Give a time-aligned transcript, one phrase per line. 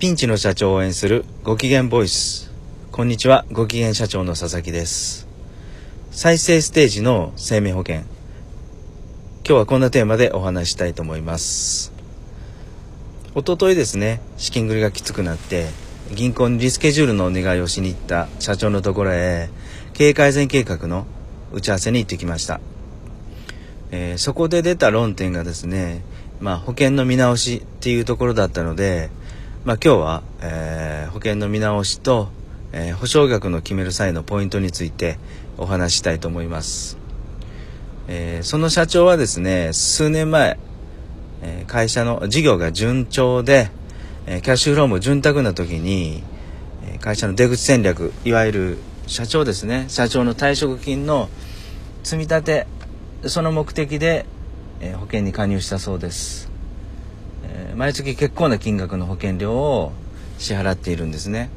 [0.00, 2.50] ピンチの社長を応援するご機嫌ボイス。
[2.90, 5.28] こんにちは、ご機嫌社長の佐々木です。
[6.10, 7.96] 再生ステージの生命保険。
[7.96, 8.06] 今
[9.44, 11.92] 日はこんなテーマでお話したいと思います。
[13.34, 15.66] おとといですね、資金繰りがきつくなって、
[16.14, 19.50] 銀行にリスケジュールのお願いをしに行った社長のところへ、
[19.92, 21.04] 経営改善計画の
[21.52, 22.62] 打ち合わせに行ってきました。
[23.90, 26.02] えーそこで出た論点がですね、
[26.40, 29.10] まあ、保険の見直しっていうところだったので、
[29.62, 32.30] まあ、今日は、えー保険の見直しと、
[32.72, 35.18] えー保証額の決める際のポイントについて
[35.58, 36.96] お話ししたいと思います、
[38.08, 40.58] えーその社長はですね数年前、
[41.42, 43.70] えー会社の事業が順調で、
[44.26, 46.22] えーキャッシュフローも潤沢な時に、
[47.02, 51.28] 会社の出口戦略いわゆる社長ですね社長の退職金の
[52.02, 52.66] 積み立て
[53.26, 54.24] その目的で、
[54.80, 56.49] え保険に加入したそうです、
[57.80, 59.92] 毎月結構な金額の保険料を
[60.36, 61.48] 支払っているんですね、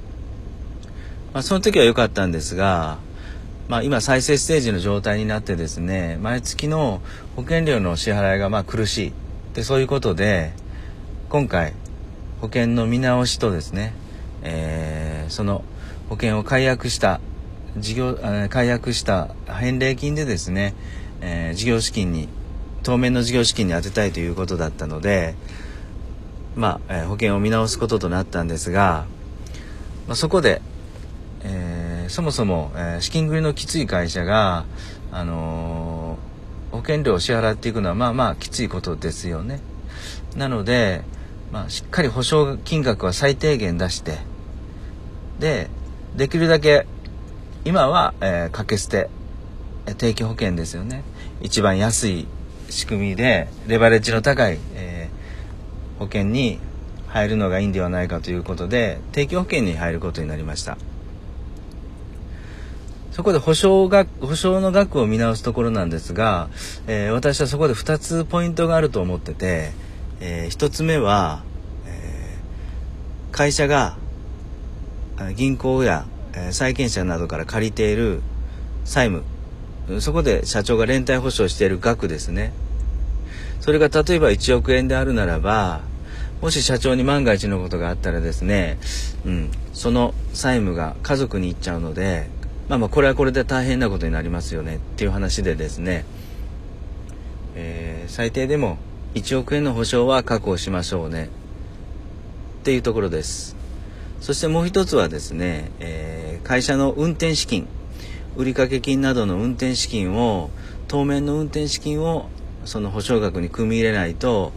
[1.34, 2.98] まあ、その時は良かったんですが、
[3.68, 7.02] まあ、今再生ステージの状態になってですね毎月の
[7.36, 9.14] 保険料の支払いがまあ苦しい。
[9.54, 10.54] でそういうことで
[11.28, 11.74] 今回
[12.40, 13.94] 保険の見直しとですね、
[14.44, 15.66] えーその
[16.08, 17.20] 保険を解約した
[17.78, 18.18] 事業
[18.50, 20.74] 解約した返礼金でですね、
[21.20, 22.30] えー事業資金に
[22.82, 25.36] 当面の事業資金に充てたいということだったので、
[26.56, 29.06] まあ、えー保険を見直すこととなったんですが、
[30.08, 30.62] まあ、そこで、
[31.44, 34.66] えーそもそも、えー資金繰りのきつい会社が、
[35.12, 36.34] あのー
[36.74, 39.60] 保険料を支払っていくのはまあまあきついことですよね。
[40.36, 41.04] なので、
[41.52, 44.18] まあ、しっかり保証金額は最低限出して
[45.40, 45.70] で
[46.16, 46.88] できるだけ
[47.64, 49.10] 今は、えー掛け捨て
[49.98, 51.04] 定期保険ですよね
[51.42, 52.28] 一番安い
[52.70, 54.58] 仕組みでレバレッジの高い、
[56.04, 56.60] 保険に
[57.08, 60.78] 入るのがいいんではないかということで定期保険に入ることになりました。
[63.12, 66.50] そこで保証が保証の額を見直すところなんですが、
[66.88, 69.72] えー私はそこで2つポイントがあると思ってて、
[70.20, 71.44] え1つ目は、
[71.86, 73.98] えー会社が
[75.18, 78.22] あ銀行や、え債権者などから借りている
[78.84, 80.02] 債務。
[80.02, 82.52] そこで社長が連帯保証している額ですね。
[83.60, 85.82] それが例えば1億円であるならば
[86.44, 88.78] もし社長に万が一のことがあったらですね、
[89.26, 92.28] うん、その債務が家族に行っちゃうので
[92.68, 96.04] まあまあこれはこれで大変なことになりますよねっていう話でですね、
[97.56, 98.78] えー最低でも
[99.14, 101.30] 1億円の保証は確保しましょうね
[102.60, 103.56] っていうところです。
[104.20, 107.70] そしてもう一つはですね、えー会社の運転資金
[108.36, 110.50] 売掛金などの運転資金を
[110.90, 112.28] 当面の運転資金を
[112.66, 114.52] その保証額に組み入れないと、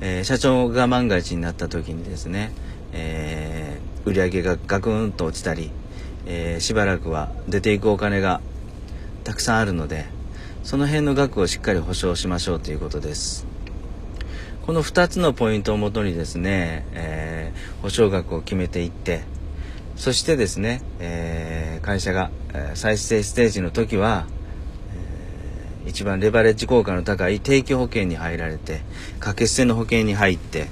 [0.00, 2.52] えー社長が万が一になった時にですね、
[2.92, 5.70] えー売上がガクンと落ちたり、
[6.26, 8.40] えーしばらくは出ていくお金が
[9.24, 10.06] たくさんあるので
[10.62, 13.46] その辺の額をしっかり保証しましょうということです。
[14.66, 19.22] この2つのポイントをもとにですね、えー保証額を決めていって
[19.96, 22.30] そしてですね、えー会社が、
[22.74, 24.26] 再生ステージの時は、
[25.86, 28.82] 一番レバレッジ効果の高い定期保険に入られて
[29.14, 30.68] 掛け捨ての保険に入って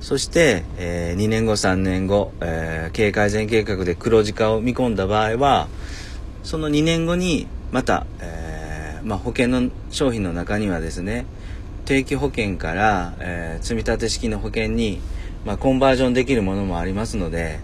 [0.00, 5.68] そして、え2年後3年後、えー経営改善計画で黒字化を見込んだ場合は
[6.44, 11.26] その2年後にまた、えーまあ、保険の商品の中にはですね
[11.84, 15.00] 定期保険から、えー積立式の保険に、
[15.44, 17.58] まあ、コンバージョンできるものもありますので、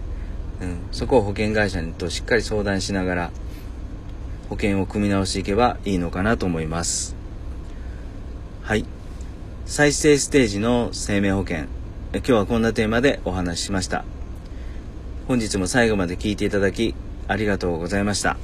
[0.61, 3.31] うん、そこを保険会社としっかり相談しながら
[4.53, 7.15] 保険を組み直していけばいいのかなと思います。
[8.61, 8.85] はい。
[9.65, 11.65] 再生ステージの生命保険。
[12.13, 14.05] え今日はこんなテーマでお話ししました。
[15.27, 16.93] 本日も最後まで聞いていただき
[17.27, 18.37] ありがとうございました。